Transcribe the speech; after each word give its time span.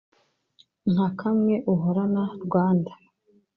nka 0.91 1.07
kamwe 1.19 1.53
uhorana 1.73 2.23
rwanda 2.45 2.91